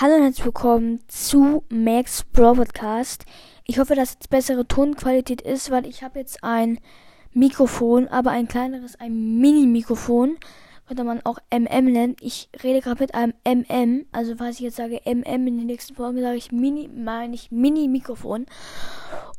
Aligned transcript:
Hallo 0.00 0.16
und 0.16 0.22
herzlich 0.22 0.44
willkommen 0.44 0.98
zu 1.06 1.62
Max 1.68 2.24
Pro 2.24 2.54
Podcast. 2.54 3.26
Ich 3.64 3.78
hoffe, 3.78 3.94
dass 3.94 4.14
jetzt 4.14 4.28
bessere 4.28 4.66
Tonqualität 4.66 5.40
ist, 5.40 5.70
weil 5.70 5.86
ich 5.86 6.02
habe 6.02 6.18
jetzt 6.18 6.42
ein 6.42 6.80
Mikrofon, 7.32 8.08
aber 8.08 8.32
ein 8.32 8.48
kleineres, 8.48 8.98
ein 8.98 9.38
Mini-Mikrofon. 9.38 10.36
Könnte 10.88 11.04
man 11.04 11.24
auch 11.24 11.38
MM 11.52 11.84
nennen. 11.84 12.16
Ich 12.20 12.48
rede 12.64 12.80
gerade 12.80 13.04
mit 13.04 13.14
einem 13.14 13.34
MM. 13.44 14.06
Also 14.10 14.34
falls 14.36 14.56
ich 14.56 14.62
jetzt 14.62 14.76
sage 14.76 15.00
MM 15.04 15.46
in 15.46 15.58
den 15.58 15.66
nächsten 15.66 15.94
Folgen, 15.94 16.20
sage 16.20 16.38
ich 16.38 16.50
Mini, 16.50 16.88
meine 16.88 17.36
ich 17.36 17.52
Mini-Mikrofon. 17.52 18.46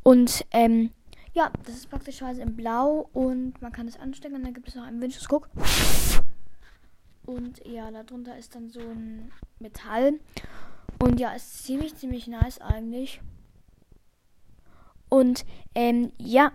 Und 0.04 0.46
ähm, 0.52 0.92
ja, 1.34 1.52
das 1.66 1.76
ist 1.76 1.90
praktischerweise 1.90 2.44
in 2.44 2.56
Blau 2.56 3.10
und 3.12 3.62
man 3.62 3.74
kann 3.74 3.90
es 3.90 4.00
anstecken 4.00 4.38
und 4.38 4.46
dann 4.46 4.54
gibt 4.54 4.70
es 4.70 4.76
noch 4.76 4.86
einen 4.86 5.02
Windschutz. 5.02 5.28
Und 7.26 7.66
ja, 7.66 7.90
darunter 7.92 8.38
ist 8.38 8.56
dann 8.56 8.70
so 8.70 8.80
ein 8.80 9.32
Metall. 9.60 10.20
Und 11.00 11.20
ja, 11.20 11.32
ist 11.34 11.64
ziemlich, 11.64 11.96
ziemlich 11.96 12.28
nice 12.28 12.60
eigentlich. 12.60 13.22
Und 15.10 15.46
ähm, 15.74 16.12
ja, 16.18 16.52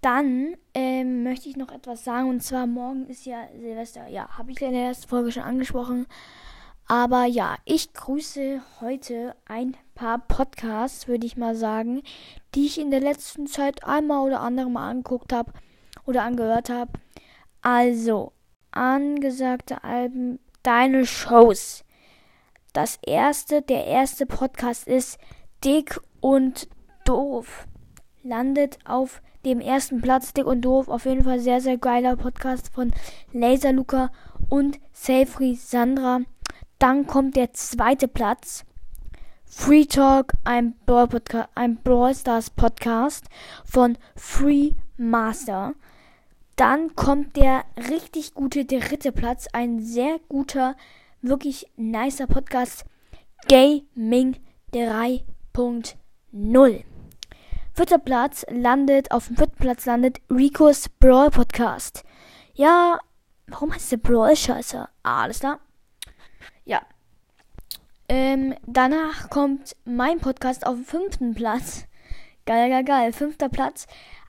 dann 0.00 0.56
ähm, 0.74 1.22
möchte 1.22 1.48
ich 1.48 1.56
noch 1.56 1.70
etwas 1.70 2.04
sagen. 2.04 2.28
Und 2.28 2.42
zwar 2.42 2.66
morgen 2.66 3.06
ist 3.06 3.24
ja 3.24 3.48
Silvester. 3.58 4.08
Ja, 4.08 4.28
habe 4.36 4.50
ich 4.50 4.60
in 4.60 4.72
der 4.72 4.86
ersten 4.86 5.08
Folge 5.08 5.32
schon 5.32 5.44
angesprochen. 5.44 6.06
Aber 6.86 7.24
ja, 7.24 7.56
ich 7.64 7.92
grüße 7.92 8.60
heute 8.80 9.34
ein 9.46 9.76
paar 9.94 10.18
Podcasts, 10.18 11.08
würde 11.08 11.26
ich 11.26 11.36
mal 11.36 11.54
sagen, 11.54 12.02
die 12.54 12.66
ich 12.66 12.78
in 12.78 12.90
der 12.90 13.00
letzten 13.00 13.46
Zeit 13.46 13.84
einmal 13.84 14.26
oder 14.26 14.40
andere 14.40 14.68
mal 14.68 14.90
angeguckt 14.90 15.32
habe 15.32 15.52
oder 16.04 16.24
angehört 16.24 16.68
habe. 16.68 16.92
Also, 17.62 18.32
angesagte 18.72 19.84
Alben, 19.84 20.38
deine 20.62 21.06
Shows. 21.06 21.84
Das 22.72 22.98
erste, 23.06 23.62
der 23.62 23.86
erste 23.86 24.26
Podcast 24.26 24.86
ist 24.88 25.18
Dick 25.64 26.00
und 26.20 26.68
Doof. 27.04 27.66
Landet 28.22 28.78
auf 28.84 29.20
dem 29.44 29.60
ersten 29.60 30.00
Platz 30.00 30.32
Dick 30.32 30.46
und 30.46 30.62
Doof. 30.62 30.88
Auf 30.88 31.04
jeden 31.04 31.24
Fall 31.24 31.40
sehr, 31.40 31.60
sehr 31.60 31.76
geiler 31.76 32.16
Podcast 32.16 32.72
von 32.72 32.92
Laser 33.32 33.72
Luca 33.72 34.10
und 34.48 34.78
Safri 34.92 35.54
Sandra. 35.54 36.20
Dann 36.78 37.06
kommt 37.06 37.36
der 37.36 37.52
zweite 37.52 38.08
Platz. 38.08 38.64
Free 39.44 39.84
Talk, 39.84 40.32
ein 40.44 40.74
Brawl, 40.86 41.08
Podcast, 41.08 41.50
ein 41.54 41.76
Brawl 41.76 42.14
Stars 42.14 42.48
Podcast 42.48 43.26
von 43.64 43.98
Free 44.16 44.70
Master. 44.96 45.74
Dann 46.56 46.94
kommt 46.94 47.36
der 47.36 47.64
richtig 47.88 48.34
gute 48.34 48.64
dritte 48.64 49.10
Platz, 49.10 49.48
ein 49.52 49.80
sehr 49.80 50.20
guter, 50.28 50.76
wirklich 51.22 51.66
nicer 51.76 52.26
Podcast, 52.26 52.84
Gaming 53.48 54.36
3.0. 54.74 56.84
Vierter 57.74 57.98
Platz 57.98 58.44
landet, 58.50 59.12
auf 59.12 59.28
dem 59.28 59.36
vierten 59.36 59.56
Platz 59.56 59.86
landet 59.86 60.20
Ricos 60.30 60.90
Brawl 60.90 61.30
Podcast. 61.30 62.04
Ja, 62.52 62.98
warum 63.46 63.74
heißt 63.74 63.92
der 63.92 63.96
Brawl 63.96 64.36
Scheiße? 64.36 64.86
Ah, 65.02 65.22
alles 65.22 65.40
klar. 65.40 65.58
Ja. 66.66 66.82
Ähm, 68.08 68.54
danach 68.66 69.30
kommt 69.30 69.74
mein 69.86 70.20
Podcast 70.20 70.66
auf 70.66 70.74
dem 70.74 70.84
fünften 70.84 71.34
Platz. 71.34 71.86
Geil, 72.44 72.68
geil, 72.68 72.84
geil. 72.84 73.12
Fünfter 73.14 73.48
Platz. 73.48 73.86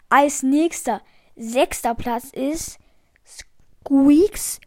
Als 0.08 0.42
nächster 0.42 1.02
Sechster 1.36 1.96
Platz 1.96 2.30
ist 2.30 2.78
Squeaks 3.26 4.60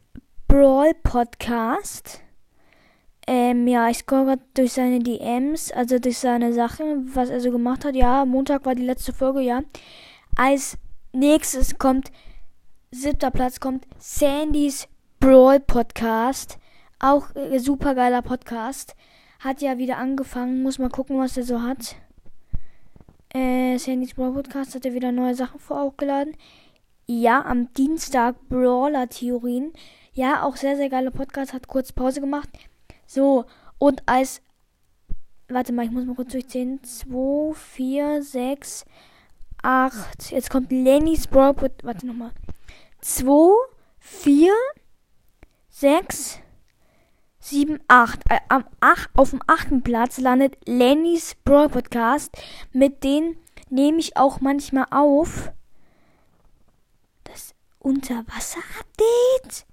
Brawl 0.48 0.94
Podcast. 0.94 2.22
Ähm, 3.28 3.68
ja, 3.68 3.88
ich 3.88 3.98
scroll 3.98 4.24
gerade 4.24 4.42
durch 4.54 4.72
seine 4.72 4.98
DMs, 4.98 5.70
also 5.70 6.00
durch 6.00 6.18
seine 6.18 6.52
Sachen, 6.52 7.14
was 7.14 7.30
er 7.30 7.40
so 7.40 7.52
gemacht 7.52 7.84
hat. 7.84 7.94
Ja, 7.94 8.24
Montag 8.24 8.66
war 8.66 8.74
die 8.74 8.84
letzte 8.84 9.12
Folge, 9.12 9.42
ja. 9.42 9.62
Als 10.34 10.76
nächstes 11.12 11.78
kommt, 11.78 12.10
siebter 12.90 13.30
Platz 13.30 13.60
kommt 13.60 13.86
Sandys 14.00 14.88
Brawl 15.20 15.60
Podcast. 15.60 16.58
Auch 16.98 17.32
äh, 17.36 17.60
super 17.60 17.94
geiler 17.94 18.22
Podcast. 18.22 18.96
Hat 19.38 19.62
ja 19.62 19.78
wieder 19.78 19.98
angefangen, 19.98 20.64
muss 20.64 20.80
mal 20.80 20.90
gucken, 20.90 21.16
was 21.18 21.36
er 21.36 21.44
so 21.44 21.62
hat. 21.62 21.94
Äh, 23.36 23.76
Sandys 23.76 24.14
Brawl 24.14 24.32
Podcast 24.32 24.74
hat 24.74 24.86
er 24.86 24.94
wieder 24.94 25.12
neue 25.12 25.34
Sachen 25.34 25.60
vorgeladen. 25.60 26.34
Ja, 27.06 27.44
am 27.44 27.70
Dienstag 27.74 28.34
Brawler 28.48 29.10
Theorien. 29.10 29.74
Ja, 30.14 30.42
auch 30.42 30.56
sehr, 30.56 30.74
sehr 30.76 30.88
geiler 30.88 31.10
Podcast. 31.10 31.52
Hat 31.52 31.68
kurz 31.68 31.92
Pause 31.92 32.22
gemacht. 32.22 32.48
So, 33.06 33.44
und 33.76 34.02
als. 34.06 34.40
Warte 35.48 35.74
mal, 35.74 35.84
ich 35.84 35.90
muss 35.90 36.06
mal 36.06 36.14
kurz 36.14 36.32
durchzählen. 36.32 36.82
2, 36.82 37.52
4, 37.52 38.22
6, 38.22 38.86
8. 39.62 40.30
Jetzt 40.30 40.48
kommt 40.48 40.72
Lennys 40.72 41.26
Brawl 41.26 41.52
Podcast. 41.52 41.84
Warte 41.84 42.06
nochmal. 42.06 42.30
2, 43.02 43.52
4, 43.98 44.50
6, 45.68 46.38
7, 47.46 47.78
8. 47.86 48.20
Äh, 48.28 48.40
am 48.48 48.64
8. 48.80 49.10
Auf 49.14 49.30
dem 49.30 49.40
achten 49.46 49.82
Platz 49.82 50.18
landet 50.18 50.56
Lennys 50.66 51.36
Brawl 51.44 51.68
Podcast. 51.68 52.36
Mit 52.72 53.04
denen 53.04 53.36
nehme 53.70 53.98
ich 53.98 54.16
auch 54.16 54.40
manchmal 54.40 54.86
auf. 54.90 55.52
Das 57.22 57.54
Unterwasser-Update? 57.78 59.64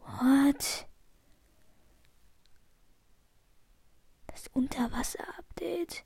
What? 0.00 0.88
Das 4.26 4.48
Unterwasser-Update? 4.52 6.04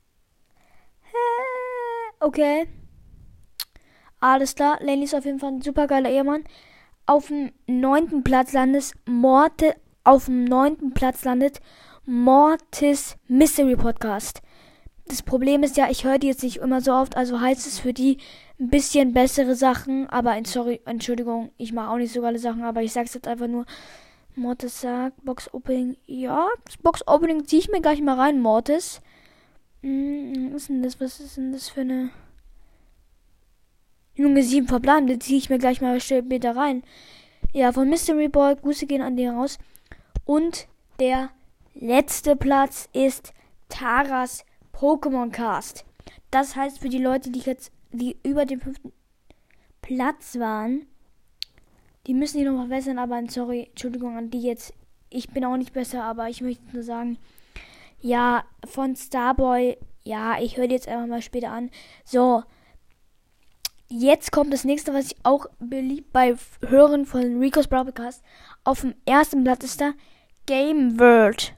Okay. 2.19 2.67
Alles 4.19 4.53
klar. 4.53 4.77
Lenny 4.79 5.05
ist 5.05 5.15
auf 5.15 5.25
jeden 5.25 5.39
Fall 5.39 5.53
ein 5.53 5.61
super 5.63 5.87
geiler 5.87 6.11
Ehemann. 6.11 6.43
Auf 7.07 7.29
dem 7.29 7.51
neunten 7.65 8.23
Platz 8.23 8.53
landet 8.53 8.93
Morte. 9.07 9.75
Auf 10.07 10.27
dem 10.27 10.45
neunten 10.45 10.93
Platz 10.93 11.25
landet 11.25 11.59
Mortis 12.05 13.17
Mystery 13.27 13.75
Podcast. 13.75 14.41
Das 15.09 15.21
Problem 15.21 15.63
ist 15.63 15.75
ja, 15.75 15.89
ich 15.89 16.05
höre 16.05 16.17
die 16.17 16.27
jetzt 16.27 16.43
nicht 16.43 16.59
immer 16.59 16.79
so 16.79 16.93
oft, 16.93 17.17
also 17.17 17.41
heißt 17.41 17.67
es 17.67 17.79
für 17.79 17.91
die 17.91 18.19
ein 18.57 18.69
bisschen 18.69 19.11
bessere 19.11 19.53
Sachen. 19.53 20.07
Aber 20.09 20.39
sorry, 20.45 20.79
Entschuldigung, 20.85 21.51
ich 21.57 21.73
mache 21.73 21.89
auch 21.89 21.97
nicht 21.97 22.13
so 22.13 22.21
geile 22.21 22.39
Sachen, 22.39 22.63
aber 22.63 22.83
ich 22.83 22.93
sag's 22.93 23.15
jetzt 23.15 23.27
einfach 23.27 23.47
nur. 23.47 23.65
Mortis 24.33 24.79
sagt, 24.79 25.25
Box 25.25 25.53
Opening. 25.53 25.97
Ja, 26.05 26.47
das 26.63 26.77
Box 26.77 27.05
Opening 27.05 27.45
ziehe 27.45 27.59
ich 27.59 27.69
mir 27.69 27.81
gleich 27.81 27.99
mal 27.99 28.15
rein, 28.17 28.39
Mortis. 28.39 29.01
Hm, 29.81 30.53
was 30.53 30.61
ist 30.61 30.69
denn 30.69 30.83
das? 30.83 31.01
Was 31.01 31.19
ist 31.19 31.35
denn 31.35 31.51
das 31.51 31.67
für 31.67 31.81
eine. 31.81 32.11
Junge, 34.15 34.41
sieben 34.41 34.69
verbleibende 34.69 35.19
ziehe 35.19 35.37
ich 35.37 35.49
mir 35.49 35.57
gleich 35.57 35.81
mal 35.81 35.99
später 35.99 36.55
rein. 36.55 36.83
Ja, 37.51 37.73
von 37.73 37.89
Mystery 37.89 38.29
Boy, 38.29 38.55
Grüße 38.55 38.85
gehen 38.85 39.01
an 39.01 39.17
den 39.17 39.31
raus. 39.31 39.57
Und 40.27 40.67
der 40.99 41.29
letzte 41.73 42.35
Platz 42.35 42.89
ist 42.91 43.33
Taras 43.69 44.43
Pokémon 44.73 45.31
Cast. 45.31 45.85
Das 46.31 46.57
heißt 46.57 46.79
für 46.79 46.89
die 46.89 47.01
Leute, 47.01 47.31
die 47.31 47.39
jetzt, 47.39 47.71
die 47.93 48.17
über 48.23 48.45
dem 48.45 48.59
fünften 48.59 48.91
Platz 49.81 50.37
waren, 50.37 50.85
die 52.07 52.13
müssen 52.13 52.39
die 52.39 52.43
noch 52.43 52.57
verbessern, 52.57 52.99
aber 52.99 53.21
sorry, 53.29 53.67
Entschuldigung 53.69 54.17
an 54.17 54.29
die 54.29 54.41
jetzt. 54.41 54.73
Ich 55.09 55.29
bin 55.29 55.45
auch 55.45 55.55
nicht 55.55 55.71
besser, 55.71 56.03
aber 56.03 56.27
ich 56.27 56.41
möchte 56.41 56.73
nur 56.73 56.83
sagen, 56.83 57.17
ja, 58.01 58.43
von 58.65 58.97
Starboy, 58.97 59.77
ja, 60.03 60.41
ich 60.41 60.57
höre 60.57 60.69
jetzt 60.69 60.89
einfach 60.89 61.07
mal 61.07 61.21
später 61.21 61.51
an. 61.51 61.71
So, 62.03 62.43
jetzt 63.87 64.33
kommt 64.33 64.51
das 64.51 64.65
nächste, 64.65 64.93
was 64.93 65.05
ich 65.05 65.15
auch 65.23 65.45
beliebt 65.59 66.11
bei 66.11 66.35
Hörern 66.67 67.05
von 67.05 67.39
Rico's 67.39 67.69
Broadcast. 67.69 68.21
Auf 68.65 68.81
dem 68.81 68.93
ersten 69.05 69.45
Platz 69.45 69.63
ist 69.63 69.79
da 69.79 69.93
Game 70.47 70.97
World. 70.97 71.53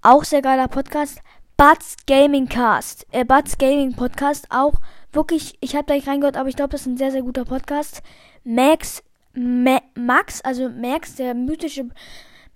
Auch 0.00 0.24
sehr 0.24 0.40
geiler 0.40 0.66
Podcast. 0.66 1.20
Buds 1.58 1.94
Gaming 2.06 2.48
Cast. 2.48 3.06
Äh, 3.12 3.22
Buds 3.22 3.58
Gaming 3.58 3.94
Podcast. 3.94 4.46
Auch 4.48 4.80
wirklich, 5.12 5.58
ich 5.60 5.76
habe 5.76 5.84
da 5.84 5.92
nicht 5.92 6.08
reingehört, 6.08 6.38
aber 6.38 6.48
ich 6.48 6.56
glaube, 6.56 6.70
das 6.70 6.80
ist 6.80 6.86
ein 6.86 6.96
sehr, 6.96 7.10
sehr 7.10 7.22
guter 7.22 7.44
Podcast. 7.44 8.02
Max 8.42 9.02
Ma 9.34 9.82
Max, 9.94 10.40
also 10.40 10.70
Max, 10.70 11.16
der 11.16 11.34
mythische 11.34 11.90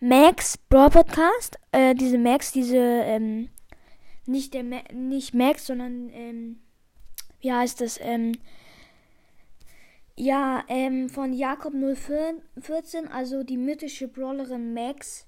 Max 0.01 0.57
Brawl 0.57 0.89
Podcast. 0.89 1.59
Äh, 1.71 1.95
diese 1.95 2.17
Max, 2.17 2.51
diese, 2.51 2.79
ähm, 2.79 3.51
nicht 4.25 4.55
der 4.55 4.65
Ma 4.65 4.79
nicht 4.95 5.35
Max, 5.35 5.67
sondern, 5.67 6.09
ähm, 6.15 6.61
wie 7.41 7.53
heißt 7.53 7.83
das, 7.83 8.01
ähm, 8.01 8.33
ja, 10.17 10.65
ähm, 10.69 11.11
von 11.11 11.35
Jakob 11.35 11.75
014, 11.75 13.09
also 13.09 13.43
die 13.43 13.59
mythische 13.59 14.09
Brawlerin 14.09 14.73
Max. 14.73 15.28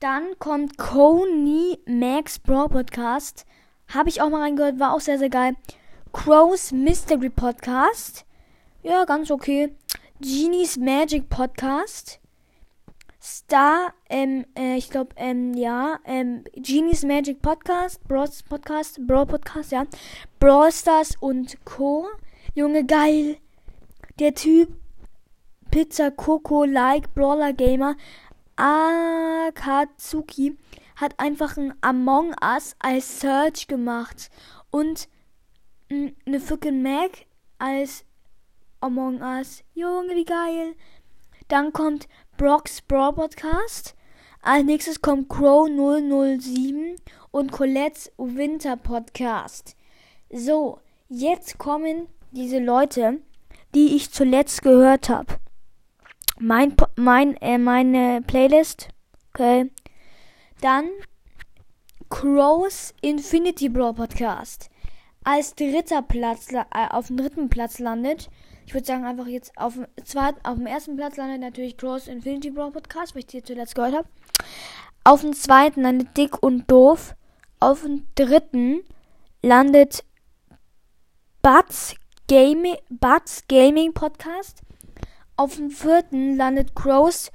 Dann 0.00 0.38
kommt 0.38 0.78
Coney 0.78 1.78
Max 1.84 2.38
Brawl 2.38 2.70
Podcast. 2.70 3.44
Habe 3.88 4.08
ich 4.08 4.22
auch 4.22 4.30
mal 4.30 4.40
reingehört, 4.40 4.80
war 4.80 4.94
auch 4.94 5.00
sehr, 5.00 5.18
sehr 5.18 5.28
geil. 5.28 5.56
Crow's 6.14 6.72
Mystery 6.72 7.28
Podcast. 7.28 8.24
Ja, 8.82 9.04
ganz 9.04 9.30
okay. 9.30 9.76
Genie's 10.18 10.78
Magic 10.78 11.28
Podcast. 11.28 12.18
Star, 13.22 13.92
ähm, 14.08 14.46
äh, 14.56 14.76
ich 14.76 14.88
glaube, 14.88 15.10
ähm, 15.16 15.52
ja, 15.52 15.98
ähm, 16.06 16.44
Genies 16.54 17.04
Magic 17.04 17.42
Podcast, 17.42 18.02
Brawl 18.08 18.30
Podcast, 18.48 19.06
Brawl 19.06 19.26
Podcast, 19.26 19.72
ja, 19.72 19.84
Brawl 20.38 20.72
Stars 20.72 21.14
und 21.20 21.62
Co. 21.66 22.06
Junge, 22.54 22.86
geil. 22.86 23.36
Der 24.18 24.34
Typ, 24.34 24.70
Pizza 25.70 26.10
Coco 26.10 26.64
Like 26.64 27.12
Brawler 27.14 27.52
Gamer, 27.52 27.96
Akatsuki, 28.60 30.58
hat 30.96 31.18
einfach 31.18 31.56
ein 31.56 31.72
Among 31.80 32.34
Us 32.44 32.76
als 32.78 33.20
Search 33.20 33.66
gemacht 33.68 34.28
und 34.70 35.08
eine 35.90 36.40
fucking 36.40 36.82
Mac 36.82 37.24
als 37.58 38.04
Among 38.80 39.22
Us. 39.22 39.64
Junge, 39.72 40.14
wie 40.14 40.26
geil. 40.26 40.74
Dann 41.48 41.72
kommt 41.72 42.06
Brock's 42.36 42.82
Brawl 42.82 43.14
Podcast. 43.14 43.94
Als 44.42 44.64
nächstes 44.64 45.00
kommt 45.00 45.30
Crow 45.30 45.66
007 45.66 46.96
und 47.30 47.52
Colette's 47.52 48.12
Winter 48.18 48.76
Podcast. 48.76 49.74
So, 50.30 50.80
jetzt 51.08 51.56
kommen 51.56 52.08
diese 52.30 52.58
Leute, 52.58 53.22
die 53.74 53.96
ich 53.96 54.10
zuletzt 54.10 54.60
gehört 54.62 55.08
habe. 55.08 55.38
Mein, 56.40 56.74
mein, 56.96 57.36
äh, 57.36 57.58
meine 57.58 58.22
Playlist. 58.26 58.88
Okay. 59.32 59.70
Dann 60.60 60.88
Crow's 62.08 62.92
Infinity 63.02 63.68
Brawl 63.68 63.94
Podcast. 63.94 64.70
Als 65.22 65.54
dritter 65.54 66.02
Platz, 66.02 66.52
äh, 66.52 66.64
auf 66.90 67.06
dem 67.06 67.18
dritten 67.18 67.48
Platz 67.48 67.78
landet 67.78 68.28
ich 68.70 68.74
würde 68.74 68.86
sagen, 68.86 69.04
einfach 69.04 69.26
jetzt 69.26 69.50
auf 69.58 69.74
dem 69.74 69.88
zweiten, 70.04 70.38
auf 70.44 70.54
dem 70.54 70.66
ersten 70.68 70.94
Platz 70.94 71.16
landet 71.16 71.40
natürlich 71.40 71.76
Cross 71.76 72.06
Infinity 72.06 72.50
Brawl 72.50 72.70
Podcast, 72.70 73.16
weil 73.16 73.22
ich 73.22 73.26
die 73.26 73.42
zuletzt 73.42 73.74
gehört 73.74 73.96
habe. 73.96 74.08
Auf 75.02 75.22
dem 75.22 75.32
zweiten 75.32 75.82
landet 75.82 76.16
Dick 76.16 76.40
und 76.40 76.70
Doof. 76.70 77.16
Auf 77.58 77.82
dem 77.82 78.06
dritten 78.14 78.82
landet 79.42 80.04
Butts 81.42 81.96
Gaming, 82.28 82.76
Butts 82.90 83.42
Gaming 83.48 83.92
Podcast. 83.92 84.62
Auf 85.40 85.56
dem 85.56 85.70
vierten 85.70 86.36
landet 86.36 86.74
Crows 86.74 87.32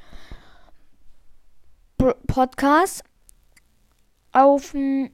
Podcast. 2.28 3.04
Auf 4.32 4.74
dem 4.74 5.10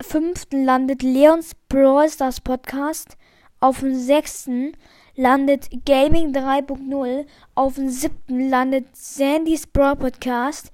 fünften 0.00 0.64
landet 0.64 1.02
Leons 1.02 1.56
Brawl 1.68 2.08
Stars 2.08 2.40
Podcast. 2.40 3.16
Auf 3.58 3.80
dem 3.80 3.92
sechsten 3.96 4.76
landet 5.16 5.68
Gaming 5.84 6.32
3.0. 6.32 7.26
Auf 7.56 7.74
dem 7.74 7.88
siebten 7.88 8.48
landet 8.48 8.96
Sandys 8.96 9.66
Brawl 9.66 9.96
Podcast. 9.96 10.70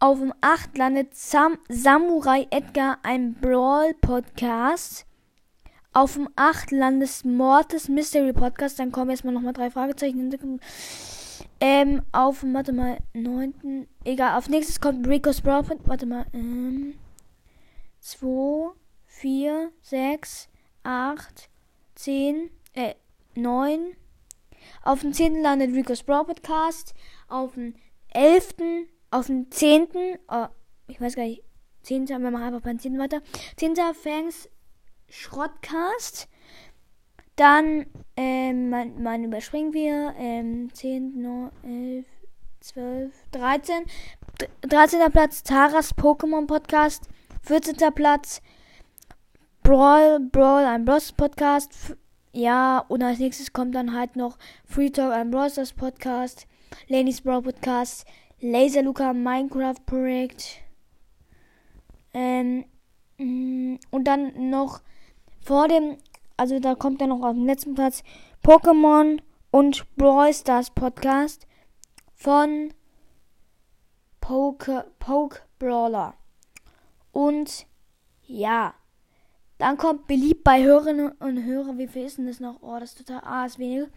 Auf 0.00 0.18
dem 0.18 0.34
8 0.42 0.76
landet 0.76 1.16
Sam 1.16 1.56
Samurai 1.70 2.46
Edgar, 2.50 2.98
ein 3.02 3.32
Brawl 3.32 3.94
Podcast. 4.02 5.06
Auf 5.96 6.14
dem 6.14 6.28
8 6.34 6.72
landet 6.72 7.24
Mortis 7.24 7.88
Mystery 7.88 8.32
Podcast. 8.32 8.80
Dann 8.80 8.90
kommen 8.90 9.10
erstmal 9.10 9.32
nochmal 9.32 9.52
drei 9.52 9.70
Fragezeichen. 9.70 10.58
Ähm, 11.60 12.02
auf, 12.10 12.42
warte 12.42 12.72
mal, 12.72 12.98
9. 13.12 13.86
Egal, 14.02 14.36
auf 14.36 14.48
nächstes 14.48 14.80
kommt 14.80 15.06
Rico's 15.06 15.40
Podcast. 15.40 15.82
Warte 15.86 16.06
mal, 16.06 16.26
ähm, 16.32 16.94
2, 18.00 18.72
4, 19.06 19.70
6, 19.82 20.48
8, 20.82 21.48
10, 21.94 22.50
äh, 22.72 22.94
9. 23.36 23.96
Auf 24.82 25.02
dem 25.02 25.12
10. 25.12 25.42
landet 25.42 25.76
Rico's 25.76 26.02
Brawl 26.02 26.24
Podcast. 26.24 26.92
Auf 27.28 27.54
dem 27.54 27.74
11. 28.08 28.88
Auf 29.12 29.26
dem 29.26 29.48
10. 29.48 29.86
Oh, 30.26 30.46
ich 30.88 31.00
weiß 31.00 31.14
gar 31.14 31.22
nicht. 31.22 31.44
10. 31.82 32.08
Wir 32.08 32.18
machen 32.18 32.42
einfach 32.42 32.62
beim 32.62 32.80
10. 32.80 32.98
weiter. 32.98 33.22
10. 33.56 33.76
Fangs 33.94 34.48
Schrottcast. 35.14 36.28
Dann, 37.36 37.86
ähm, 38.16 38.68
man, 38.68 39.24
überspringen 39.24 39.72
wir. 39.72 40.12
Ähm, 40.18 40.74
10, 40.74 41.22
9, 41.22 41.50
11, 41.62 42.06
12, 42.60 43.14
13. 43.30 43.84
13. 44.62 45.12
Platz 45.12 45.44
Taras 45.44 45.96
Pokémon 45.96 46.46
Podcast. 46.46 47.08
14. 47.42 47.76
Platz 47.94 48.42
Brawl, 49.62 50.18
Brawl, 50.18 50.64
ein 50.64 50.84
Bros 50.84 51.12
Podcast. 51.12 51.96
Ja, 52.32 52.84
und 52.88 53.02
als 53.02 53.20
nächstes 53.20 53.52
kommt 53.52 53.76
dann 53.76 53.94
halt 53.96 54.16
noch 54.16 54.36
Free 54.64 54.90
Talk, 54.90 55.12
ein 55.12 55.30
Browsers 55.30 55.72
Podcast, 55.72 56.48
Lady's 56.88 57.20
Brawl 57.20 57.42
Podcast, 57.42 58.04
Laser 58.40 58.82
Luca 58.82 59.12
Minecraft 59.12 59.80
Projekt. 59.86 60.56
Ähm, 62.12 62.64
mm, 63.18 63.76
und 63.90 64.04
dann 64.04 64.50
noch 64.50 64.82
vor 65.44 65.68
dem, 65.68 65.98
also 66.36 66.58
da 66.58 66.74
kommt 66.74 67.00
dann 67.00 67.10
noch 67.10 67.22
auf 67.22 67.34
dem 67.34 67.44
letzten 67.44 67.74
Platz 67.74 68.02
Pokémon 68.42 69.20
und 69.50 69.84
Brawl 69.96 70.32
Stars 70.32 70.70
Podcast 70.70 71.46
von 72.14 72.72
Poke, 74.20 74.86
Poke 74.98 75.42
Brawler. 75.58 76.14
Und 77.12 77.66
ja. 78.26 78.74
Dann 79.58 79.76
kommt 79.76 80.08
beliebt 80.08 80.42
bei 80.42 80.64
Hörerinnen 80.64 81.12
und 81.12 81.44
Hörern, 81.44 81.78
wie 81.78 81.86
viel 81.86 82.06
ist 82.06 82.18
denn 82.18 82.26
das 82.26 82.40
noch? 82.40 82.60
Oh, 82.60 82.76
das 82.80 82.90
ist 82.90 83.06
total, 83.06 83.22
ah, 83.24 83.46
ist 83.46 83.58
wenig. 83.58 83.88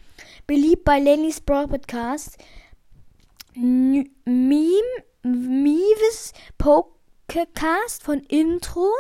Beliebt 0.45 0.83
bei 0.83 0.99
Lenny's 0.99 1.41
Brawl 1.41 1.67
Podcast. 1.67 2.38
Meme, 3.55 4.03
Meeves 5.23 6.33
Podcast 6.57 8.03
von 8.03 8.19
Intro. 8.19 8.91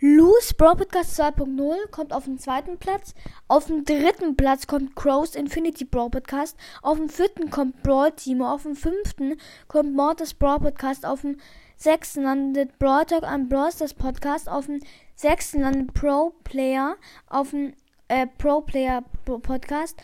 Loose 0.00 0.54
Brawl 0.54 0.76
Podcast 0.76 1.18
2.0 1.20 1.88
kommt 1.90 2.12
auf 2.12 2.24
den 2.24 2.38
zweiten 2.38 2.78
Platz. 2.78 3.16
Auf 3.48 3.66
dem 3.66 3.84
dritten 3.84 4.36
Platz 4.36 4.68
kommt 4.68 4.94
Crow's 4.94 5.34
Infinity 5.34 5.84
Brawl 5.84 6.08
Podcast. 6.08 6.56
Auf 6.82 6.98
dem 6.98 7.08
vierten 7.08 7.50
kommt 7.50 7.82
Brawl 7.82 8.12
Timo. 8.12 8.48
Auf 8.48 8.62
dem 8.62 8.76
fünften 8.76 9.36
kommt 9.66 9.96
Mortis 9.96 10.34
Brawl 10.34 10.60
Podcast. 10.60 11.04
Auf 11.04 11.22
dem 11.22 11.38
sechsten 11.76 12.22
landet 12.22 12.78
Brawl 12.78 13.06
Talk 13.06 13.24
an 13.24 13.48
Brawl 13.48 13.72
Stars 13.72 13.92
Podcast. 13.92 14.48
Auf 14.48 14.66
dem 14.66 14.80
sechsten 15.16 15.62
landet 15.62 15.92
Pro 15.94 16.32
Player. 16.44 16.94
Auf 17.26 17.50
dem 17.50 17.74
äh, 18.06 18.28
Pro 18.38 18.60
Player 18.60 19.02
Podcast. 19.24 20.00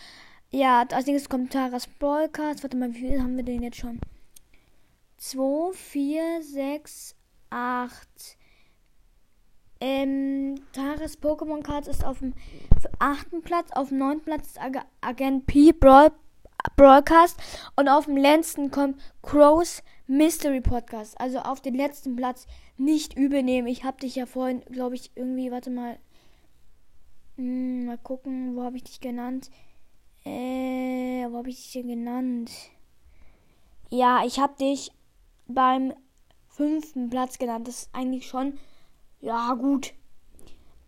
Ja, 0.50 0.84
als 0.90 1.06
nächstes 1.06 1.28
kommt 1.28 1.52
Taras 1.52 1.86
Broadcast. 1.86 2.64
Warte 2.64 2.76
mal, 2.76 2.92
wie 2.94 2.98
viel 2.98 3.22
haben 3.22 3.36
wir 3.36 3.44
denn 3.44 3.62
jetzt 3.62 3.76
schon? 3.76 4.00
2, 5.18 5.72
4, 5.72 6.42
6, 6.42 7.14
8. 7.50 8.36
Ähm, 9.80 10.56
Taras 10.72 11.20
Pokémon 11.20 11.62
Cards 11.62 11.88
ist 11.88 12.04
auf 12.04 12.20
dem 12.20 12.34
achten 12.98 13.42
Platz. 13.42 13.70
Auf 13.72 13.88
dem 13.88 13.98
neunten 13.98 14.24
Platz 14.24 14.48
ist 14.48 14.60
Ag 14.60 14.84
Agent 15.00 15.46
P 15.46 15.72
Brawl 15.72 16.12
Broadcast. 16.76 17.38
Und 17.76 17.88
auf 17.88 18.06
dem 18.06 18.16
letzten 18.16 18.70
kommt 18.70 19.00
Crow's 19.22 19.82
Mystery 20.06 20.60
Podcast. 20.60 21.18
Also 21.20 21.38
auf 21.38 21.60
den 21.60 21.74
letzten 21.74 22.16
Platz 22.16 22.46
nicht 22.76 23.16
übernehmen. 23.16 23.68
Ich 23.68 23.84
habe 23.84 24.00
dich 24.00 24.16
ja 24.16 24.26
vorhin, 24.26 24.60
glaube 24.70 24.94
ich, 24.94 25.12
irgendwie, 25.14 25.50
warte 25.50 25.70
mal. 25.70 25.98
Hm, 27.36 27.86
mal 27.86 27.98
gucken, 27.98 28.56
wo 28.56 28.62
habe 28.62 28.76
ich 28.76 28.84
dich 28.84 29.00
genannt? 29.00 29.50
Äh, 30.24 31.26
wo 31.28 31.38
habe 31.38 31.50
ich 31.50 31.56
dich 31.56 31.72
denn 31.72 31.88
genannt? 31.88 32.50
Ja, 33.90 34.24
ich 34.24 34.38
habe 34.38 34.54
dich 34.58 34.92
beim 35.46 35.92
fünften 36.48 37.10
Platz 37.10 37.38
genannt. 37.38 37.68
Das 37.68 37.82
ist 37.82 37.90
eigentlich 37.92 38.26
schon, 38.26 38.58
ja, 39.24 39.54
gut. 39.54 39.94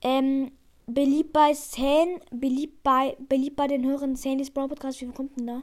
Ähm, 0.03 0.53
beliebt 0.87 1.33
bei 1.33 1.55
San, 1.55 2.21
beliebt 2.31 2.83
bei, 2.83 3.17
beliebt 3.29 3.57
bei 3.57 3.67
den 3.67 3.85
Hörern 3.85 4.15
Sandys 4.15 4.51
Brawl 4.51 4.69
Podcast. 4.69 5.01
Wie 5.01 5.07
kommt 5.07 5.39
denn 5.39 5.47
da? 5.47 5.63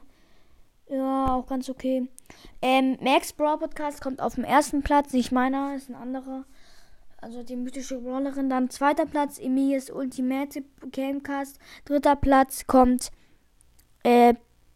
Ja, 0.88 1.34
auch 1.34 1.46
ganz 1.46 1.70
okay. 1.70 2.08
Ähm, 2.60 2.98
Max 3.00 3.32
Brawl 3.32 3.58
Podcast 3.58 4.00
kommt 4.00 4.20
auf 4.20 4.34
dem 4.34 4.44
ersten 4.44 4.82
Platz, 4.82 5.12
nicht 5.12 5.30
meiner, 5.30 5.76
ist 5.76 5.88
ein 5.88 5.94
anderer. 5.94 6.44
Also 7.20 7.42
die 7.42 7.56
mythische 7.56 8.00
Brawlerin. 8.00 8.50
Dann 8.50 8.68
zweiter 8.68 9.06
Platz, 9.06 9.38
Emilias 9.38 9.88
Ultimate 9.88 10.62
Gamecast. 10.90 11.58
Dritter 11.84 12.16
Platz 12.16 12.66
kommt 12.66 13.12
äh, 14.02 14.34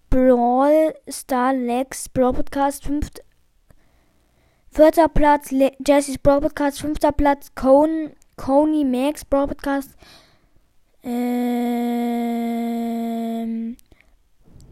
Brawl 0.08 0.94
Star 1.10 1.52
Lex 1.52 2.08
Brawl 2.08 2.32
Podcast. 2.32 2.84
Fünft, 2.84 3.22
vierter 4.78 5.08
Platz, 5.08 5.50
Le 5.50 5.72
Jesse's 5.84 6.18
Brawl. 6.18 6.40
Fünfter 6.70 7.10
Platz, 7.10 7.52
Cone, 7.56 8.12
Coney 8.36 8.84
Max 8.84 9.24
Brawl 9.24 9.48
Podcast. 9.48 9.90
Ähm, 11.02 11.16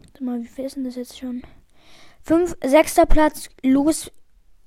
warte 0.01 0.23
mal, 0.23 0.41
wie 0.41 0.47
viel 0.47 0.63
ist 0.63 0.77
denn 0.77 0.85
das 0.85 0.95
jetzt 0.95 1.19
schon? 1.19 1.41
Fünf, 2.21 2.55
sechster 2.63 3.05
Platz, 3.05 3.49
Louis, 3.63 4.09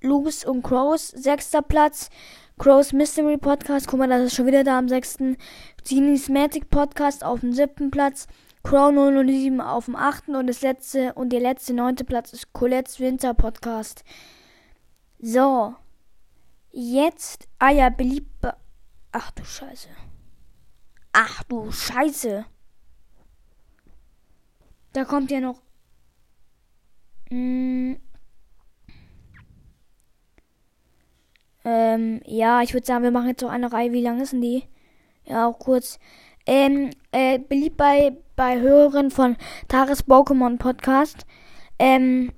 Louis 0.02 0.44
und 0.44 0.62
Crows. 0.62 1.08
Sechster 1.08 1.62
Platz, 1.62 2.10
Crows 2.58 2.92
Mystery 2.92 3.38
Podcast. 3.38 3.88
Guck 3.88 4.00
mal, 4.00 4.10
das 4.10 4.24
ist 4.24 4.34
schon 4.34 4.44
wieder 4.46 4.62
da 4.62 4.76
am 4.76 4.90
sechsten. 4.90 5.38
Genies 5.88 6.28
Magic 6.28 6.68
Podcast 6.68 7.24
auf 7.24 7.40
dem 7.40 7.54
siebten 7.54 7.90
Platz. 7.90 8.26
Crow 8.62 8.92
007 8.92 9.62
auf 9.62 9.86
dem 9.86 9.96
achten 9.96 10.36
und 10.36 10.48
das 10.48 10.60
letzte 10.60 11.14
und 11.14 11.30
der 11.30 11.40
letzte 11.40 11.72
neunte 11.72 12.04
Platz 12.04 12.34
ist 12.34 12.52
Colettes 12.52 13.00
Winter 13.00 13.32
Podcast. 13.32 14.04
So. 15.22 15.74
Jetzt, 16.72 17.48
ah 17.58 17.70
ja, 17.70 17.90
beliebt. 17.90 18.28
Ach 19.12 19.30
du 19.32 19.44
Scheiße. 19.44 19.88
Ach 21.12 21.42
du 21.44 21.70
Scheiße. 21.70 22.46
Da 24.92 25.04
kommt 25.04 25.30
ja 25.30 25.40
noch. 25.40 25.60
Mm, 27.30 27.94
ähm, 31.64 32.20
ja, 32.24 32.62
ich 32.62 32.72
würde 32.72 32.86
sagen, 32.86 33.04
wir 33.04 33.10
machen 33.10 33.28
jetzt 33.28 33.40
so 33.40 33.48
eine 33.48 33.72
Reihe. 33.72 33.92
Wie 33.92 34.02
lang 34.02 34.20
ist 34.20 34.32
denn 34.32 34.40
die? 34.40 34.64
Ja, 35.24 35.46
auch 35.46 35.58
kurz. 35.58 35.98
Ähm, 36.46 36.90
äh, 37.12 37.38
beliebt 37.38 37.76
bei, 37.76 38.16
bei 38.36 38.60
Hörern 38.60 39.10
von 39.10 39.36
Tares 39.68 40.06
Pokémon 40.06 40.58
Podcast. 40.58 41.26
Ähm, 41.78 42.32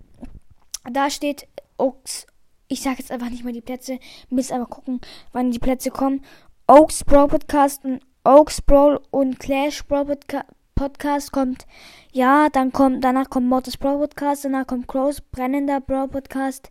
da 0.91 1.09
steht 1.11 1.47
Oaks. 1.79 2.27
Ich 2.73 2.81
sag 2.81 2.99
jetzt 2.99 3.12
einfach 3.12 3.29
nicht 3.29 3.45
mal 3.45 3.52
die 3.52 3.61
Plätze. 3.61 3.99
Müsst 4.31 4.50
einfach 4.50 4.71
gucken, 4.71 5.02
wann 5.33 5.50
die 5.50 5.59
Plätze 5.59 5.91
kommen. 5.91 6.23
Oaks 6.67 7.05
Brawl 7.05 7.29
Podcast 7.29 7.85
und 7.85 8.00
Oaks 8.25 8.62
Brawl 8.62 8.99
und 9.11 9.38
Clash 9.38 9.85
Brawl 9.85 10.07
Podca 10.07 10.47
Podcast 10.75 11.33
kommt. 11.33 11.67
Ja, 12.12 12.49
dann 12.50 12.73
kommt, 12.73 13.05
danach 13.05 13.29
kommt 13.29 13.47
Mortis 13.47 13.76
Brawl 13.76 13.99
Podcast, 13.99 14.47
danach 14.47 14.67
kommt 14.67 14.88
Crows 14.88 15.21
Brennender 15.21 15.83
Brawl 15.83 16.09
Podcast. 16.09 16.71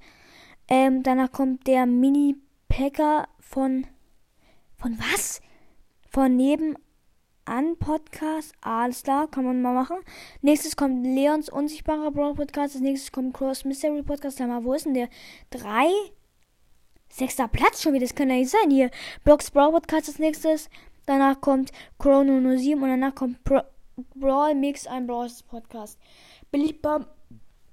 Ähm, 0.67 1.03
danach 1.03 1.31
kommt 1.31 1.67
der 1.67 1.85
Mini 1.85 2.35
Packer 2.67 3.27
von, 3.39 3.85
von 4.77 4.97
was? 4.97 5.39
Von 6.09 6.35
neben 6.35 6.77
an 7.45 7.77
Podcast. 7.77 8.53
Alles 8.61 9.03
klar, 9.03 9.27
kann 9.29 9.45
man 9.45 9.61
mal 9.61 9.73
machen. 9.73 9.97
Nächstes 10.41 10.75
kommt 10.75 11.05
Leons 11.05 11.49
unsichtbarer 11.49 12.11
Brawl 12.11 12.35
Podcast. 12.35 12.75
Als 12.75 12.81
nächstes 12.81 13.11
kommt 13.11 13.33
Cross 13.33 13.65
Mystery 13.65 14.03
Podcast. 14.03 14.37
Sag 14.37 14.47
mal, 14.47 14.63
wo 14.63 14.73
ist 14.73 14.85
denn 14.85 14.93
der? 14.93 15.09
Drei? 15.49 15.89
Sechster 17.09 17.47
Platz 17.47 17.81
schon 17.81 17.93
wieder. 17.93 18.05
Das 18.05 18.15
kann 18.15 18.29
ja 18.29 18.35
nicht 18.35 18.51
sein. 18.51 18.69
Hier, 18.69 18.89
Blocks 19.23 19.51
Brawl 19.51 19.71
Podcast 19.71 20.07
als 20.07 20.19
nächstes. 20.19 20.69
Danach 21.05 21.41
kommt 21.41 21.71
Chrono 21.99 22.39
07 22.57 22.81
und 22.81 22.89
danach 22.89 23.15
kommt 23.15 23.43
Pro 23.43 23.61
Brawl 24.15 24.55
Mix, 24.55 24.87
ein 24.87 25.05
Brawl 25.05 25.29
Podcast. 25.47 25.99
Beliebt 26.51 26.81
bei 26.81 26.99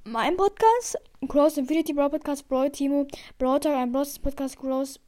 meinem 0.05 0.37
Podcast. 0.37 0.99
Cross 1.29 1.59
Infinity 1.59 1.93
Brawl 1.93 2.11
Podcast. 2.11 2.49
Brawl 2.49 2.71
Timo. 2.71 3.07
Brawl 3.39 3.61
Talk, 3.61 3.75
ein 3.75 3.93
Brawl 3.93 4.07
Podcast. 4.23 4.59
Cross 4.59 5.01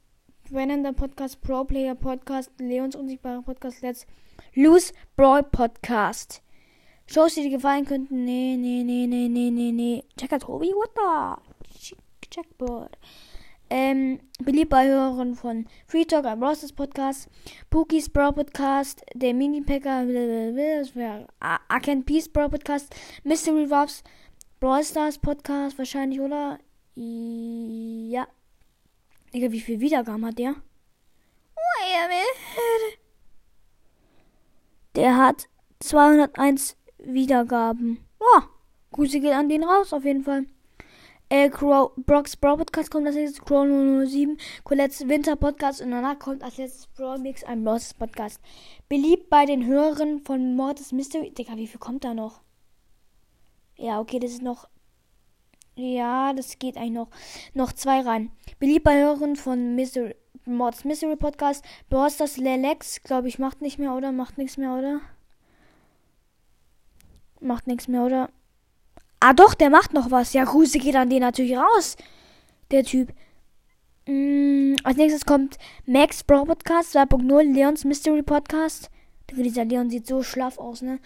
Brennender 0.49 0.93
Podcast. 0.93 1.41
Pro 1.41 1.63
Player 1.65 1.95
Podcast. 1.95 2.51
Leons 2.59 2.95
unsichtbarer 2.95 3.41
Podcast. 3.41 3.81
Let's 3.81 4.05
Loose 4.53 4.93
Brawl 5.15 5.43
Podcast. 5.43 6.41
Shows, 7.07 7.35
die 7.35 7.43
dir 7.43 7.51
gefallen 7.51 7.85
könnten. 7.85 8.25
Nee, 8.25 8.57
nee, 8.57 8.83
nee, 8.83 9.07
nee, 9.07 9.29
nee, 9.29 9.49
nee, 9.49 9.71
nee. 9.71 10.03
Checker 10.17 10.39
Tobi, 10.39 10.73
what 10.73 10.91
the? 10.95 11.95
Checkboard. 12.29 12.97
Ähm, 13.69 14.19
beliebt 14.43 14.69
bei 14.69 14.87
Hörern 14.87 15.35
von 15.35 15.65
Free 15.87 16.03
Talk, 16.03 16.25
ein 16.25 16.43
Rosters 16.43 16.73
Podcast, 16.73 17.29
Pookies 17.69 18.09
Brawl 18.09 18.33
Podcast, 18.33 19.01
der 19.13 19.33
Mini-Packer, 19.33 20.05
Arcane 21.69 22.03
Peace 22.03 22.27
Brawl 22.27 22.49
Podcast, 22.49 22.93
Mystery 23.23 23.69
Wops, 23.69 24.03
Brawl 24.59 24.83
Stars 24.83 25.17
Podcast 25.17 25.77
wahrscheinlich, 25.77 26.19
oder? 26.19 26.59
Ja. 26.95 28.27
Digga, 29.33 29.49
wie 29.49 29.61
viel 29.61 29.79
Wiedergaben 29.79 30.25
hat 30.25 30.37
der? 30.37 30.55
Der 34.95 35.15
hat 35.17 35.47
201 35.79 36.75
Wiedergaben. 36.97 38.05
Oh, 38.19 38.41
Grüße 38.91 39.21
geht 39.21 39.31
an 39.31 39.47
den 39.47 39.63
raus, 39.63 39.93
auf 39.93 40.03
jeden 40.03 40.23
Fall. 40.23 40.45
Äh, 41.29 41.49
Crow, 41.49 41.93
Brock's 41.95 42.35
Brawl 42.35 42.57
Podcast 42.57 42.91
kommt 42.91 43.07
als 43.07 43.15
nächstes, 43.15 43.41
Crow 43.41 43.65
007, 43.65 44.37
Colette's 44.65 45.07
Winter 45.07 45.37
Podcast 45.37 45.81
und 45.81 45.91
danach 45.91 46.19
kommt 46.19 46.43
als 46.43 46.57
letztes 46.57 46.87
Brawl 46.87 47.19
Mix, 47.19 47.45
ein 47.45 47.63
Bros 47.63 47.93
Podcast. 47.93 48.41
Beliebt 48.89 49.29
bei 49.29 49.45
den 49.45 49.65
Hörern 49.65 50.19
von 50.19 50.57
Mortis 50.57 50.91
Mystery. 50.91 51.31
Digga, 51.31 51.55
wie 51.55 51.67
viel 51.67 51.79
kommt 51.79 52.03
da 52.03 52.13
noch? 52.13 52.41
Ja, 53.77 54.01
okay, 54.01 54.19
das 54.19 54.31
ist 54.31 54.41
noch. 54.41 54.67
Ja, 55.75 56.33
das 56.33 56.59
geht 56.59 56.75
eigentlich 56.75 56.91
noch. 56.91 57.09
Noch 57.53 57.71
zwei 57.71 58.01
rein. 58.01 58.31
Beliebt 58.59 58.83
bei 58.83 58.99
Hörern 58.99 59.37
von 59.37 59.73
Mystery, 59.73 60.15
Mords 60.45 60.85
Mystery 60.85 61.15
Podcast. 61.15 61.63
Boss 61.89 62.17
das 62.17 62.37
Lelex, 62.37 63.03
glaube 63.03 63.27
ich, 63.27 63.39
macht 63.39 63.61
nicht 63.61 63.79
mehr, 63.79 63.93
oder? 63.93 64.11
Macht 64.11 64.37
nichts 64.37 64.57
mehr, 64.57 64.73
oder? 64.73 65.01
Macht 67.39 67.67
nichts 67.67 67.87
mehr, 67.87 68.03
oder? 68.03 68.29
Ah, 69.19 69.33
doch, 69.33 69.53
der 69.53 69.69
macht 69.69 69.93
noch 69.93 70.09
was. 70.11 70.33
Ja, 70.33 70.43
Grüße 70.45 70.79
geht 70.79 70.95
an 70.95 71.09
den 71.09 71.21
natürlich 71.21 71.55
raus. 71.57 71.95
Der 72.71 72.83
Typ. 72.83 73.13
Mm, 74.07 74.75
als 74.83 74.97
nächstes 74.97 75.25
kommt 75.25 75.57
Max 75.85 76.23
Bro 76.23 76.45
Podcast 76.45 76.95
2.0, 76.95 77.53
Leons 77.53 77.85
Mystery 77.85 78.23
Podcast. 78.23 78.89
Dieser 79.31 79.65
Leon 79.65 79.89
sieht 79.89 80.07
so 80.07 80.23
schlaff 80.23 80.57
aus, 80.57 80.81
ne? 80.81 80.99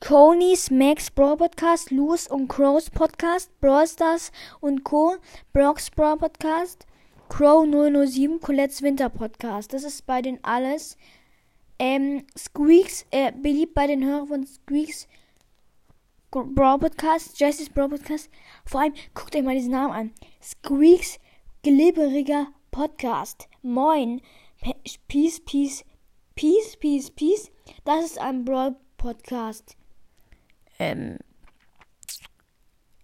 Conys 0.00 0.70
Max 0.70 1.10
Bro 1.10 1.36
Podcast, 1.36 1.90
Luz 1.90 2.26
und 2.26 2.48
Crows 2.48 2.88
Podcast, 2.88 3.50
Brawl 3.60 3.86
Stars 3.86 4.32
und 4.60 4.82
Co. 4.82 5.16
Brocks 5.52 5.90
Bro 5.90 6.16
Podcast, 6.16 6.86
Crow 7.30 7.64
007, 7.64 8.40
Colette's 8.40 8.82
Winter 8.82 9.08
Podcast. 9.08 9.72
Das 9.72 9.84
ist 9.84 10.04
bei 10.04 10.20
den 10.20 10.42
alles. 10.42 10.98
Ähm, 11.78 12.26
Squeaks, 12.36 13.06
äh, 13.12 13.30
beliebt 13.32 13.72
bei 13.72 13.86
den 13.86 14.04
Hörern 14.04 14.26
von 14.26 14.46
Squeaks 14.46 15.06
Brawl 16.32 16.80
Podcast, 16.80 17.38
Jesse's 17.38 17.70
Brawl 17.70 17.88
Podcast. 17.88 18.28
Vor 18.66 18.80
allem, 18.80 18.94
guckt 19.14 19.34
euch 19.36 19.44
mal 19.44 19.54
diesen 19.54 19.70
Namen 19.70 19.92
an. 19.92 20.12
Squeaks 20.42 21.20
glibberiger 21.62 22.48
Podcast. 22.72 23.48
Moin. 23.62 24.20
Peace, 25.06 25.40
Peace, 25.46 25.84
Peace, 26.34 26.76
Peace, 26.78 27.10
Peace. 27.12 27.52
Das 27.84 28.04
ist 28.04 28.18
ein 28.18 28.44
Brawl 28.44 28.74
Podcast. 28.98 29.76
Ähm, 30.80 31.18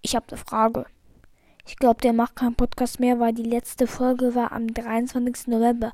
ich 0.02 0.16
habe 0.16 0.26
eine 0.28 0.38
Frage. 0.38 0.87
Ich 1.67 1.77
glaube, 1.77 2.01
der 2.01 2.13
macht 2.13 2.37
keinen 2.37 2.55
Podcast 2.55 3.01
mehr, 3.01 3.19
weil 3.19 3.33
die 3.33 3.43
letzte 3.43 3.87
Folge 3.87 4.35
war 4.35 4.53
am 4.53 4.73
23. 4.73 5.49
November. 5.49 5.93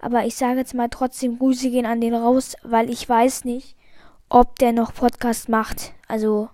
Aber 0.00 0.26
ich 0.26 0.36
sage 0.36 0.58
jetzt 0.58 0.74
mal 0.74 0.88
trotzdem, 0.88 1.38
Grüße 1.38 1.70
gehen 1.70 1.86
an 1.86 2.02
den 2.02 2.14
raus, 2.14 2.54
weil 2.62 2.90
ich 2.90 3.08
weiß 3.08 3.44
nicht, 3.44 3.76
ob 4.28 4.58
der 4.58 4.72
noch 4.72 4.94
Podcast 4.94 5.48
macht. 5.48 5.94
Also. 6.06 6.50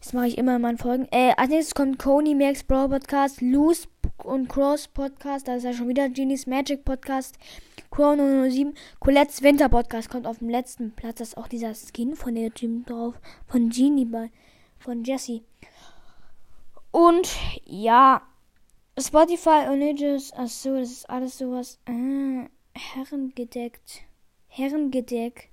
Das 0.00 0.14
mache 0.14 0.28
ich 0.28 0.38
immer 0.38 0.56
in 0.56 0.62
meinen 0.62 0.78
Folgen. 0.78 1.06
Äh, 1.10 1.34
als 1.36 1.50
nächstes 1.50 1.74
kommt 1.74 1.98
Coney 1.98 2.34
Max 2.34 2.64
Brawl 2.64 2.88
Podcast, 2.88 3.42
Loose 3.42 3.88
und 4.24 4.48
Cross 4.48 4.88
Podcast, 4.88 5.46
da 5.46 5.56
ist 5.56 5.64
ja 5.64 5.74
schon 5.74 5.88
wieder 5.88 6.08
Genie's 6.08 6.46
Magic 6.46 6.82
Podcast, 6.86 7.36
Chrono 7.90 8.48
07, 8.48 8.72
Colette's 9.00 9.42
Winter 9.42 9.68
Podcast 9.68 10.08
kommt 10.08 10.26
auf 10.26 10.38
dem 10.38 10.48
letzten 10.48 10.92
Platz. 10.92 11.18
Das 11.18 11.28
ist 11.28 11.36
auch 11.36 11.46
dieser 11.46 11.74
Skin 11.74 12.16
von 12.16 12.34
der 12.34 12.48
Gym 12.48 12.86
drauf, 12.86 13.20
von 13.46 13.68
Genie 13.68 14.06
bei 14.06 14.30
von 14.78 15.04
Jesse. 15.04 15.42
Und 16.90 17.28
ja, 17.64 18.22
Spotify 18.98 19.68
und 19.70 19.82
Ages, 19.82 20.32
achso, 20.32 20.76
das 20.76 20.90
ist 20.90 21.10
alles 21.10 21.38
sowas. 21.38 21.78
Ah, 21.86 22.48
herrengedeckt. 22.74 24.02
Herrengedeck. 24.48 25.50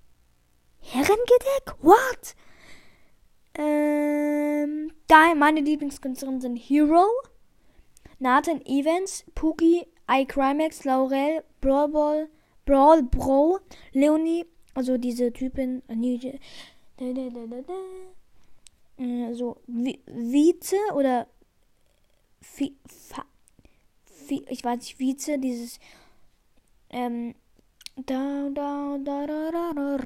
Herrengedeck? 0.82 1.76
What? 1.82 2.36
Ähm, 3.58 4.92
da 5.08 5.34
meine 5.36 5.62
Lieblingskünstlerinnen 5.62 6.42
sind 6.42 6.58
Hero, 6.58 7.06
Nathan 8.20 8.62
Evans, 8.66 9.26
Pookie, 9.34 9.86
iCrimex, 10.10 10.84
Laurel, 10.84 11.44
Brawl 11.62 11.90
Ball, 11.90 12.30
Brawl 12.66 13.04
Bro, 13.04 13.60
Leonie, 13.94 14.46
also 14.74 14.98
diese 14.98 15.32
Typin, 15.32 15.84
äh, 15.88 16.40
äh, 19.32 19.34
so 19.34 19.58
Vize 19.68 20.78
oder 20.94 21.28
Vi, 22.56 22.76
Fa, 22.88 23.26
Vi, 24.28 24.46
ich 24.50 24.64
weiß 24.64 24.80
nicht, 24.80 25.00
Vize, 25.00 25.40
dieses 25.40 25.80
ähm, 26.90 27.36
da, 27.96 28.50
da, 28.54 28.98
da, 29.04 29.26
da, 29.26 29.52
da, 29.52 29.74
da, 29.74 29.98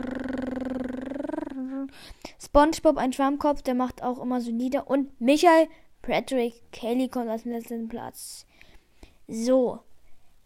SpongeBob, 2.39 2.97
ein 2.97 3.13
Schwammkopf, 3.13 3.61
der 3.61 3.75
macht 3.75 4.01
auch 4.03 4.19
immer 4.19 4.41
so 4.41 4.51
Lieder. 4.51 4.89
Und 4.89 5.19
Michael 5.19 5.67
Patrick 6.01 6.71
Kelly 6.71 7.09
kommt 7.09 7.29
als 7.29 7.45
letzten 7.45 7.87
Platz. 7.87 8.45
So, 9.27 9.79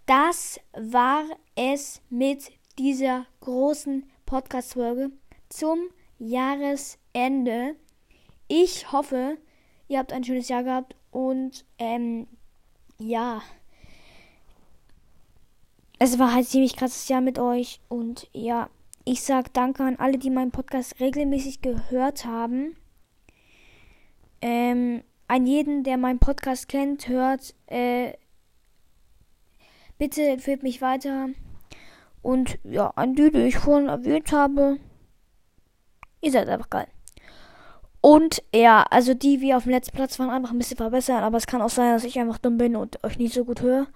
das 0.05 0.59
war 0.73 1.23
es 1.55 2.01
mit 2.09 2.51
dieser 2.77 3.25
großen 3.41 4.05
Podcast-Folge 4.25 5.11
zum 5.49 5.89
Jahresende. 6.19 7.75
Ich 8.47 8.91
hoffe, 8.91 9.37
ihr 9.87 9.99
habt 9.99 10.13
ein 10.13 10.23
schönes 10.23 10.49
Jahr 10.49 10.63
gehabt 10.63 10.95
und 11.11 11.65
ähm, 11.77 12.27
ja. 12.99 13.41
Es 15.99 16.19
war 16.19 16.33
halt 16.33 16.47
ziemlich 16.47 16.75
krasses 16.75 17.07
Jahr 17.07 17.21
mit 17.21 17.39
euch 17.39 17.79
und 17.87 18.29
ja, 18.33 18.69
ich 19.05 19.21
sage 19.21 19.49
danke 19.53 19.83
an 19.83 19.97
alle, 19.97 20.17
die 20.17 20.29
meinen 20.29 20.51
Podcast 20.51 20.99
regelmäßig 20.99 21.61
gehört 21.61 22.25
haben. 22.25 22.75
Ähm, 24.41 25.03
an 25.27 25.45
jeden, 25.45 25.83
der 25.83 25.97
meinen 25.97 26.19
Podcast 26.19 26.67
kennt, 26.67 27.07
hört, 27.07 27.55
äh, 27.67 28.13
bitte 29.97 30.21
empfehlt 30.23 30.63
mich 30.63 30.81
weiter. 30.81 31.29
Und 32.21 32.59
ja, 32.63 32.87
an 32.95 33.15
die, 33.15 33.31
die 33.31 33.39
ich 33.39 33.57
vorhin 33.57 33.87
erwähnt 33.87 34.31
habe, 34.31 34.79
ihr 36.21 36.31
seid 36.31 36.49
einfach 36.49 36.69
geil. 36.69 36.87
Und 38.05 38.43
ja, 38.53 38.85
also 38.89 39.13
die, 39.13 39.39
wie 39.39 39.53
auf 39.53 39.63
dem 39.63 39.71
letzten 39.71 39.95
Platz 39.95 40.19
waren, 40.19 40.29
einfach 40.29 40.51
ein 40.51 40.57
bisschen 40.57 40.75
verbessern. 40.75 41.23
Aber 41.23 41.37
es 41.37 41.47
kann 41.47 41.61
auch 41.61 41.69
sein, 41.69 41.93
dass 41.93 42.03
ich 42.03 42.19
einfach 42.19 42.37
dumm 42.37 42.57
bin 42.57 42.75
und 42.75 43.01
euch 43.01 43.17
nicht 43.17 43.33
so 43.33 43.45
gut 43.45 43.61
höre. 43.61 43.87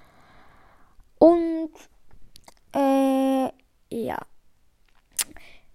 Und 1.19 1.71
äh, 2.73 3.51
ja. 3.89 4.17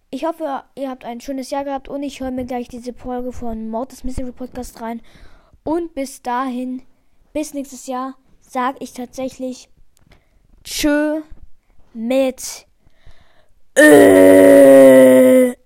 Ich 0.08 0.24
hoffe, 0.24 0.64
ihr 0.76 0.88
habt 0.88 1.04
ein 1.04 1.20
schönes 1.20 1.50
Jahr 1.50 1.64
gehabt 1.64 1.90
und 1.90 2.02
ich 2.02 2.20
höre 2.20 2.30
mir 2.30 2.46
gleich 2.46 2.68
diese 2.68 2.94
Folge 2.94 3.32
von 3.32 3.68
Mortis 3.68 4.02
Mystery 4.02 4.32
Podcast 4.32 4.80
rein. 4.80 5.02
Und 5.62 5.94
bis 5.94 6.22
dahin, 6.22 6.80
bis 7.34 7.52
nächstes 7.52 7.86
Jahr, 7.86 8.16
sage 8.40 8.78
ich 8.80 8.94
tatsächlich 8.94 9.68
Tschö 10.64 11.20
mit 11.92 12.66
äh 13.74 14.71